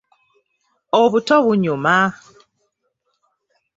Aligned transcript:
Obuto 1.01 1.35
bunyuma! 1.45 1.95